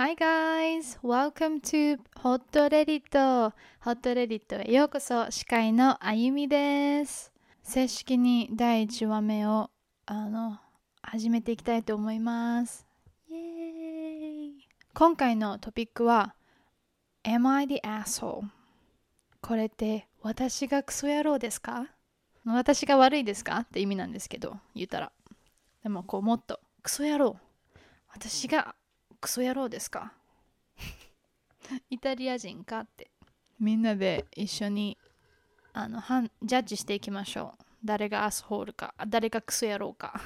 [0.00, 0.96] Hi guys!
[1.02, 3.10] Welcome to Hot Reddit!
[3.80, 7.32] Hot Reddit へようこそ司会のあゆみです。
[7.64, 9.70] 正式に第1話目を
[10.06, 10.60] あの
[11.02, 12.86] 始めていきたいと思います。
[13.28, 13.40] イエー
[14.60, 16.36] イ今回のトピックは
[17.24, 18.42] Am I the asshole?
[19.40, 21.88] これって私がクソ野郎ですか？
[22.46, 23.56] 私が悪いですか？
[23.56, 25.10] って意味なんですけど言ったら。
[25.82, 27.36] でもこうもっとクソ野郎。
[28.12, 28.76] 私が
[29.20, 30.12] クソ野郎ですか？
[31.90, 33.10] イタリア人かって。
[33.58, 34.96] みんなで一緒に
[35.72, 36.00] あの
[36.42, 37.64] ジャッジしていきましょう。
[37.84, 38.94] 誰がアスホールか。
[39.06, 40.20] 誰がクソ野郎か。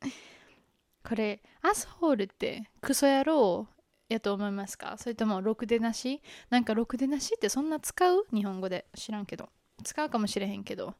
[1.06, 3.66] これアスホールってクソ野郎
[4.08, 4.96] やと思いますか？
[4.98, 6.20] それともろくでなし？
[6.50, 8.26] なんかろくでなしってそんな使う？
[8.32, 8.86] 日本語で。
[8.94, 9.48] 知らんけど。
[9.82, 10.94] 使うかもしれへんけど。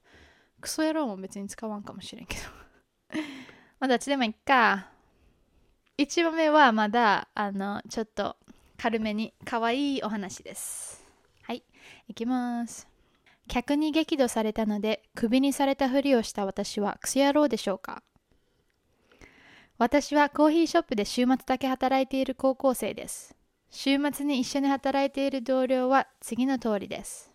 [0.61, 2.43] クソ野郎も別に使わんかもしれんけど。
[3.81, 4.91] まあどっちでもいっか
[5.97, 8.37] 1番目はまだあのちょっと
[8.77, 11.05] 軽めに可愛いお話です。
[11.45, 11.63] はい。
[12.09, 12.89] いきます。
[13.47, 18.03] 客に激怒されたのでクビにされたふりをした私はクソ野郎でしょうか。
[19.79, 23.37] 私はコーヒーショップで週末だけ働いている高校生です。
[23.71, 27.33] 週末に一緒に働いている同僚は次の通りです。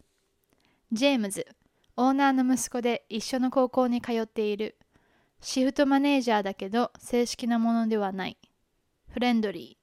[0.92, 1.48] ジェームズ
[1.96, 4.76] オーナーの息子で一緒の高校に通っている。
[5.40, 8.38] シフトマネージャーだけど正式なものではない。
[9.12, 9.78] フレンドリ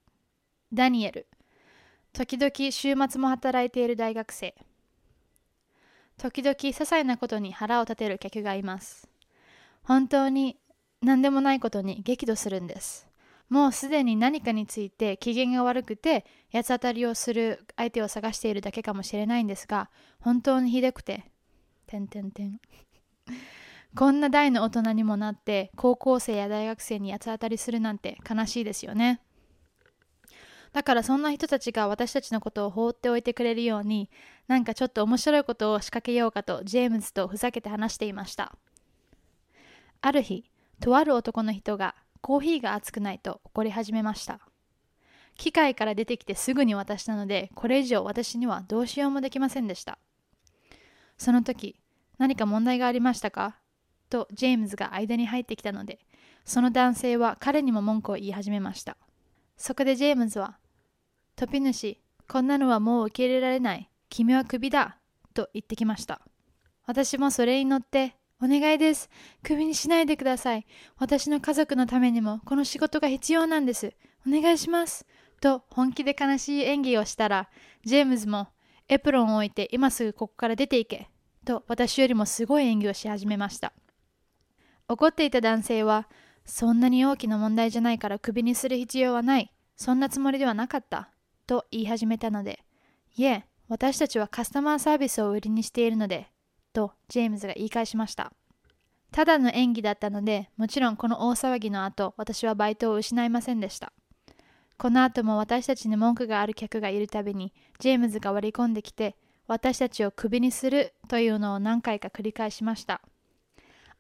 [0.73, 1.27] ー、ダニエル、
[2.13, 4.55] 時々週末も働いている大学生、
[6.17, 9.09] 時々些細なことに腹を立てる客がいます。
[9.83, 10.57] 本当に
[11.03, 13.09] 何でもないことに激怒するんです。
[13.49, 21.25] もうすでに何かについて機嫌が悪くて八つ当たりをする相手を探しているだけかもしれないんですが、本当にひどくて、
[21.89, 22.61] てんてんてん。
[23.97, 29.21] こんな大の大人にもなって高校生や大学生に八つ当たりするなんて悲しいですよね。
[30.75, 34.11] だからそんな人たちが私たちのことを放っておいてくれるように
[34.49, 38.53] なんかちょっと面白いことを仕掛けようかとジェームズとふざけて話していました。
[40.03, 40.45] ある日、
[40.79, 44.41] とある男の人がコーヒーが熱くないと怒り始めました。
[45.39, 49.99] 機械から出てきてすぐに渡したのでこれ以上私にはどうしようもできませんでした。
[51.17, 51.81] その時
[52.19, 53.57] 何か問題がありましたか？
[54.09, 55.99] とジェームズが間に入ってきたので、
[56.45, 58.97] その男性は彼にも文句を言い始めました。
[59.57, 60.59] そこでジェームズは、
[61.35, 63.91] トピ主、こんなのはもう受け入れられない。
[64.09, 64.99] 君はクビだ。
[65.35, 66.21] と言ってきました。
[66.87, 69.09] 私もそれに乗って、お願いです。
[69.43, 70.67] クビにしないでください。
[70.99, 73.95] 私の家族のためにもこの仕事が必要なんです。
[74.27, 75.07] お願いします。
[75.41, 77.49] と本気で悲しい演技をしたら、
[77.85, 78.49] ジェームズも
[78.89, 81.09] エプロンを置いて今すぐここから出ていけ。
[81.45, 83.73] と私よりもすごい演技をし始めました。
[84.89, 86.09] 怒っていた男性は、
[86.45, 89.53] そんなに大きな問題じゃないからクビにする必要はない。
[89.77, 91.11] そんなつもりではなかった。
[91.47, 92.65] と言い始めたので、
[93.17, 96.29] いえ、私たちはカスタマーサービスを売りにしているので、
[96.73, 98.33] とジェームズが言い返しました。
[99.11, 103.93] ただの演技だったので、もちろんこの大騒ぎの後、私はバイトを失いませんでした。
[104.79, 109.17] この後も私たちに文句がある客がいるたびに、ジェームズが割り込んできて、
[109.47, 113.01] 私たちをクビにするというのを何回か繰り返しました。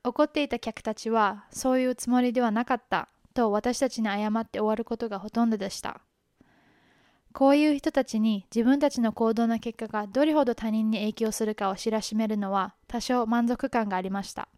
[0.06, 6.00] 怒っていた客たちはそういうつもりではなかったと私たちに謝って終わることがほとんどでした。
[7.32, 14.48] こういう人たちに自分たちの行動の結果がどれほど他人に影響するかを知らしめるのは多少満足感がありました。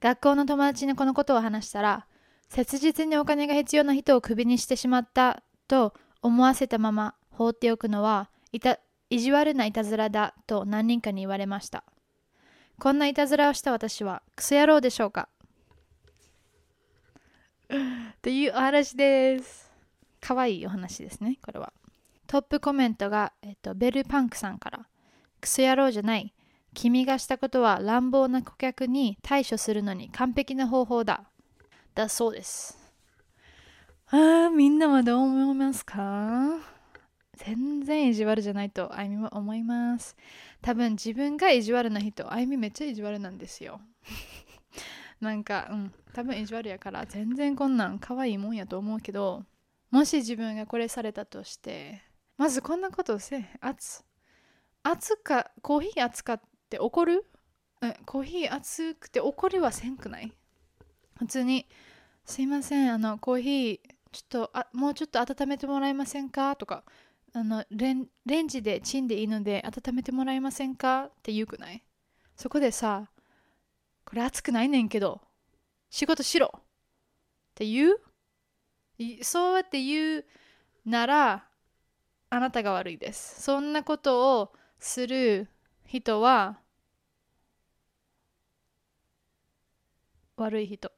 [0.00, 2.06] 学校の友達にこのことを話したら、
[2.48, 8.78] 切実にお金が必要な人をクビにしてしまったと思わせたまま放っておくのはいた
[9.10, 11.82] 意地悪ないたずらだと何人かに言われました。
[12.78, 15.28] こんないたずらをした私はクソ野郎でしょうか？
[18.22, 19.72] というお話です。
[20.20, 21.72] かわいいお話ですね、これは。
[22.26, 24.86] トップコメントが、えっと、ベルパンクさんから。
[25.40, 26.34] クソ野郎じゃない。
[26.74, 31.24] 君がしたことは乱暴な顧客に対処するのに完璧な方法だ。
[31.94, 32.78] だそうです。
[34.08, 36.75] ああ、みんなはどう思いますか？
[37.36, 40.16] 全然意地悪じゃないとあゆみは思います。
[40.62, 43.80] 多分自分が意地悪な人、あゆみめっちゃ意地悪なんですよ。
[45.20, 49.44] なんか、うん、多分意地悪やから全然こんなん可愛いもんやと思うけど、
[49.90, 52.02] もし自分がこれされたとして、
[52.36, 54.04] まずこんなことせ熱、
[54.82, 57.24] 熱か、コーヒー熱かって怒る？
[58.04, 60.32] コーヒー熱くて怒りはせんくない？
[61.18, 61.66] 普通に、
[62.24, 63.80] すいません、あの、コーヒー、
[64.12, 66.56] ちょっとあ、もうちょっと温めてもらえませんか？
[66.56, 66.84] とか、
[67.36, 71.84] あのレンレンジでチンでいいので温めてもらえませんかって言うくない？
[72.34, 73.10] そこでさ、
[74.06, 75.20] これ熱くないねんけど、
[75.90, 76.60] 仕事しろっ
[77.54, 78.00] て言う？
[79.22, 80.24] そうやって言う
[80.86, 81.44] なら
[82.30, 83.42] あなたが悪いです。
[83.42, 85.46] そんなことをする
[85.84, 86.58] 人は
[90.38, 90.90] 悪い人。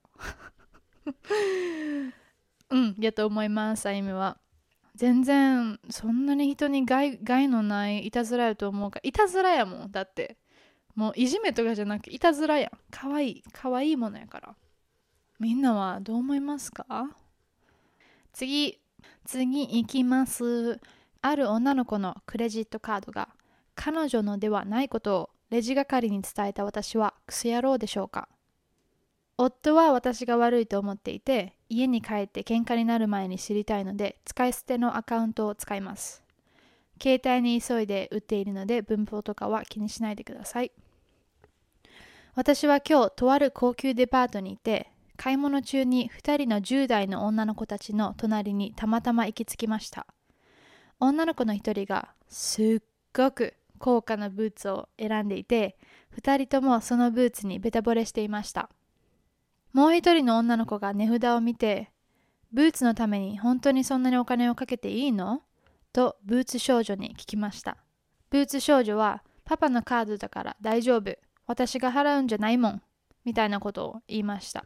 [2.70, 4.38] うんやと思いますあゆみは。
[4.98, 8.98] 全然そんなに人に害害のないいたずらやと思うか。
[9.04, 9.92] いたずらやもん。
[9.92, 10.36] だって
[10.96, 12.70] もういじめとかじゃなくいたずらやん。
[12.90, 14.56] かわいいかわいいものやから。
[15.38, 16.84] みんなはどう思いますか？
[18.32, 18.80] 次
[19.24, 20.80] 次行きます。
[21.22, 23.28] ある女の子のクレジットカードが
[23.76, 28.28] 彼女のではないことをレジ係に伝えた私はクソ野郎でしょうか？
[29.40, 36.24] 夫は私が悪いと思っていて家に帰って喧嘩になる前に知りたいので使い捨てのアカウントを使います。
[37.00, 40.72] 携帯に急いで打っているので文法とかは気にしないでください。
[42.34, 50.08] 私は今日とある高級デパートにいて買い物中に2人の10代の女の子たちの隣にたまたま行き着きました。
[50.98, 52.82] 女の子の1人がすっ
[53.12, 55.76] ごく高価なブーツを選んでいて
[56.20, 58.68] 2人ともそのブーツにベタ惚れしていました。
[59.72, 61.90] もう一人の女の子が値札を見て、
[62.52, 65.42] ブーツのために本当にそんなにお金をかけていいの？
[65.92, 67.76] とブーツ少女に聞きました。
[68.30, 71.16] ブーツ少女は、パパのカードだから大丈夫。
[71.46, 72.82] 私が払うんじゃないもん。
[73.24, 74.64] みたいなことを言いました。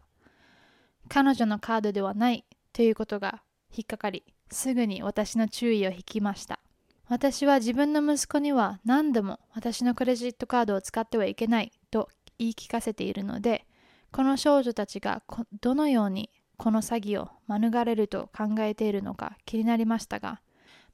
[1.08, 3.42] 彼女のカードではないということが
[3.76, 6.60] 引っかかり、すぐに私の注意を引きました。
[7.08, 12.08] 私は自分の息子には何度も私のクレジットカードを使ってはいけないと
[12.38, 13.66] 言い聞かせているので、
[14.12, 15.22] この少女たちが
[15.60, 20.40] どのようにこの詐欺を免れると考えているのか気になりましたが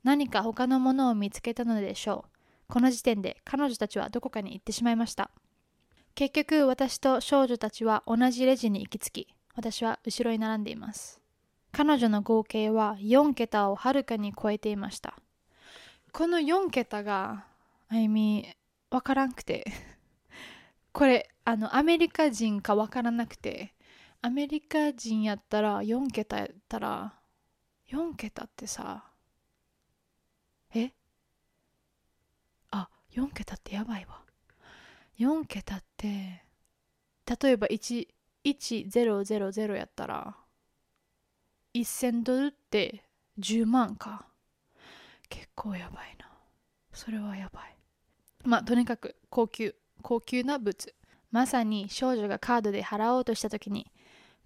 [0.04, 2.30] 何か他のものを見つけたのでしょう。
[2.72, 5.30] この時点で彼女たちはどこかに行ってしまいました。
[6.14, 11.20] 結局私と少女たちは同じレジに行き着き私は後ろに並んでいます。
[11.72, 15.18] 彼女の合計は4桁をはるかに超えていました。
[16.12, 17.44] この4桁が
[17.88, 18.46] あゆみ
[18.90, 19.64] わからんくて。
[20.98, 23.72] これあのアメリカ人か分からなくて
[24.20, 27.14] アメリカ人やったら4桁やったら
[27.88, 29.04] 4桁ってさ
[30.74, 30.90] え？
[32.72, 34.22] あ4桁ってやばいわ。
[35.20, 36.42] 4桁って
[37.40, 40.34] 例えば1000やったら
[41.74, 43.04] 1000ドルって
[43.38, 44.26] 10万か。
[45.28, 46.28] 結構やばいな。
[46.92, 47.76] それはやばい。
[48.42, 49.76] まあとにかく高級。
[50.02, 50.94] 高級なブツ
[51.30, 53.90] まさに少女がカードで払おうとした時に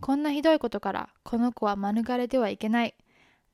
[0.01, 2.95] こんなひどいことからこの子は免れてはいけない。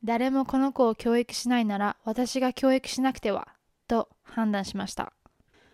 [0.03, 3.49] 誰もこの子を教育しないなら私が教育しなくては
[3.89, 5.13] と判断しました。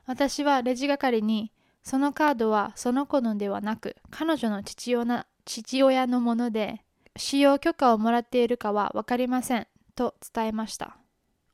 [0.06, 6.82] 私はレジ係にそのカードはその子のではなく彼女の父親父親のもので
[7.16, 10.96] 使用許可をもらっているかは分かりませんと伝えました。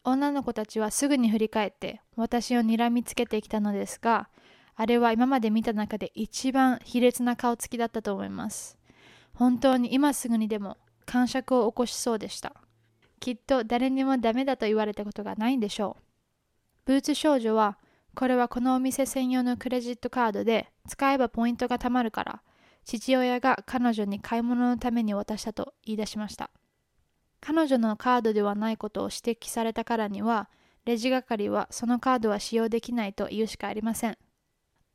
[0.02, 4.30] 女の子たちはすぐに振り返って私を睨みつけてきたのですが
[4.80, 8.78] あれは今まで見た中で一番卑劣な顔つきだったと思います。
[9.34, 12.54] 本当に今すぐにでも感触を起こしそうでした。
[13.20, 16.02] きっと誰にもダメだと言われたことがないんでしょう。
[16.86, 17.76] ブーツ少女は、
[18.14, 22.42] これはこのお店専用のクレジットカードで使えばポイントが貯まるから、
[22.86, 26.48] 父親が彼女に買い物のために渡したと言い出しました。
[27.42, 30.48] 彼女のカードではないことを指摘されたからには、
[30.86, 34.16] レジ係はそのカードは使用できないと言うしかありません。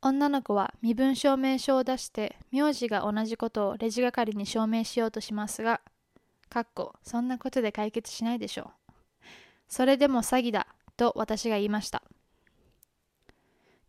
[0.02, 5.80] 女の子は身分証明書を出して名字が同じことをレジ係に証明しようとしますが、
[6.48, 8.92] かっこそんなことで解決しないでしょう。
[9.68, 12.02] それでも詐欺だと私が言いました。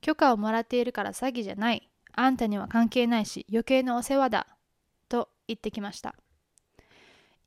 [0.01, 1.89] 許可をもらっているから詐欺じゃない。
[2.13, 4.47] あんたには関係ないし余計なお世話だ。
[5.09, 6.15] と言ってきました。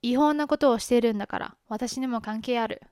[0.03, 2.83] 違法なことをしているんだから私にも関係ある。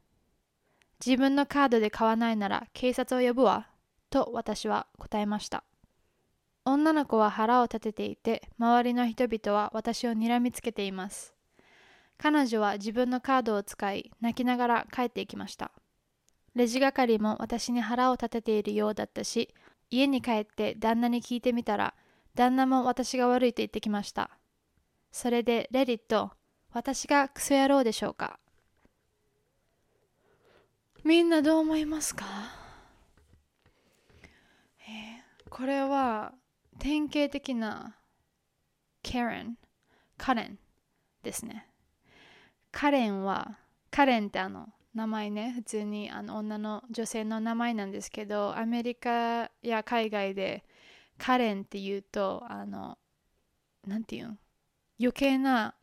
[1.04, 3.68] 自分のカードで買わないなら警察を呼ぶわ。
[4.11, 5.65] と私は答えました。
[6.65, 11.35] 女の子は腹を立てていて、周りの人々は私を睨みつけています。
[12.19, 15.71] 彼女は自分のカードを使い、泣きながら帰っていきました。
[16.55, 19.55] レジ係も私に腹を立てているようだったし、
[19.91, 21.95] 家に帰って旦那に聞いてみたら、
[22.35, 24.31] 旦那も私が悪いと言ってきました。
[25.12, 26.33] それでレリット、
[26.73, 28.38] 私がクソ野郎でしょうか
[31.05, 32.27] みんなどう思いますか、
[35.50, 36.33] これは
[36.78, 37.97] 典型的な
[39.02, 39.55] Karen
[40.17, 40.59] カレン
[41.23, 41.69] ですね。
[42.71, 43.59] カレンは
[43.90, 50.64] カレンってあの名前ね普通にあの女の女性の名前なんですけどアメリカや海外で
[51.19, 52.99] カレンって言うとあの
[53.87, 54.38] なんていうん？
[55.00, 55.75] 余計な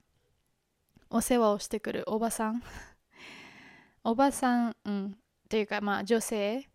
[1.10, 2.62] お世話をしてくるおばさん。
[4.04, 6.70] おばさん、うん、っていうかまあ女性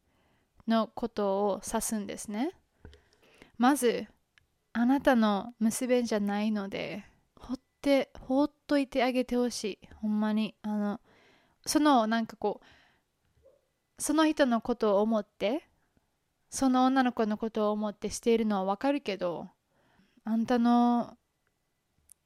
[0.66, 2.52] のことを指すんですね。
[3.60, 4.06] まず
[4.72, 7.04] あなたの娘じゃないので
[7.38, 9.88] ほってほっといてあげてほしい。
[9.96, 10.54] ほんまに。
[10.62, 11.00] あの
[11.66, 15.68] そのなんかこうその人のことを思って
[16.48, 19.48] その女の子のことを思ってしているのはわかるけど
[20.24, 21.18] あんたの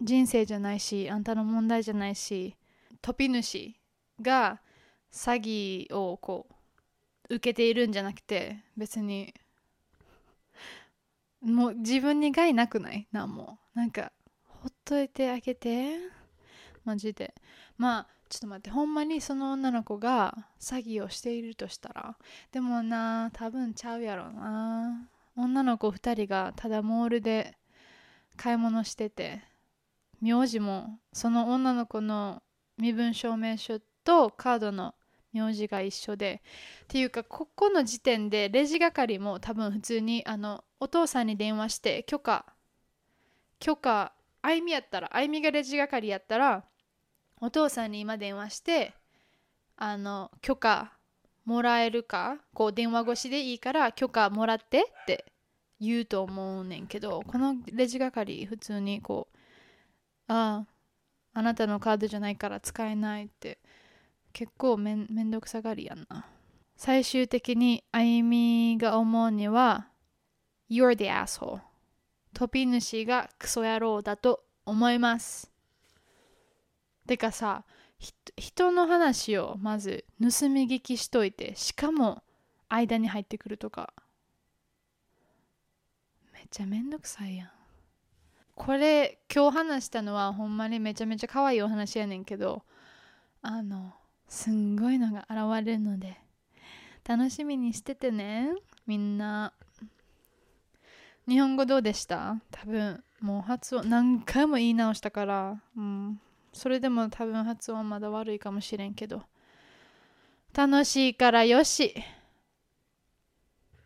[0.01, 2.55] 人生じゃないしあんたの問題じゃないし
[3.03, 3.75] 飛び主
[4.23, 4.61] が
[5.13, 6.47] 詐欺をこ
[7.29, 9.35] う受けているんじゃなくて別に
[11.45, 13.07] もう自分に害なくない？
[13.13, 13.59] なんも。
[13.75, 14.13] なんか
[14.47, 15.97] ほっといてあげて。
[16.85, 17.35] マジで。
[17.77, 18.71] まあちょっと待って。
[18.71, 22.17] ほんまにその女の子が詐欺をしているとしたら？
[22.53, 25.09] でもな多分ちゃうやろな。
[25.37, 27.57] 女の子2人がただモールで
[28.37, 29.43] 買い物してて
[30.21, 32.43] 名字もその女の子の
[32.79, 34.95] 身分証明書とカードの
[35.33, 36.43] 名字が一緒で。
[36.85, 42.45] っていうかここの時点でレジ係も多分普通にあのお父さんに電話して許可
[43.59, 44.13] 許可
[44.43, 46.63] あいみやったらあいみがレジ係やったら
[47.41, 48.93] お父さんに今電話して
[49.79, 50.93] あの許可
[51.47, 55.33] もらえるかこう電話越しでいいから許可もらってって
[55.81, 59.37] 言うと思うねんけどこのレジ係普通にこう
[60.29, 60.67] あ
[61.33, 63.59] ああなたのカードじゃないから使えないって
[64.35, 66.27] 結構めんめんどくさがりやんな。
[66.77, 69.87] 最終的にあゆみが思うには
[70.71, 71.61] You're the asshole.
[72.33, 75.51] 飛び主がクソ野郎だと思います。
[77.07, 77.65] てかさ
[78.37, 82.23] 人の話をまず盗み聞きしといてしかも
[82.69, 83.93] 間に入ってくるとか。
[86.33, 87.51] めっちゃめんどくさいやん。
[88.55, 92.63] これ今日話したのはほんまにめちゃめちゃ可愛いお話やねんけど
[93.43, 93.93] あの
[94.29, 96.21] すんごいのが現れるので
[97.05, 98.55] 楽しみにしててね
[98.87, 99.53] みんな。
[101.27, 102.41] 日本語どうでした？
[102.51, 106.21] 多分もう発音何回も言い直したから、うん、
[106.53, 109.23] それでも多分発音まだ悪いかもしれんけど。
[110.55, 111.95] 楽しいからよし。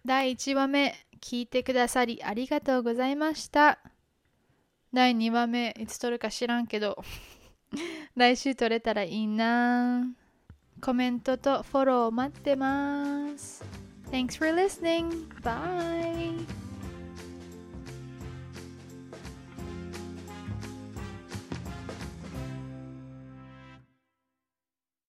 [0.04, 3.78] 第1話目聞いてくださりありがとうございました。
[4.92, 7.02] 第2話目いつ撮るか知らんけど。
[8.16, 10.06] 来週撮れたらいいな。
[10.80, 13.64] コメントとフォロー待ってます。
[14.10, 15.28] Thanks for listening.
[15.42, 16.67] Bye.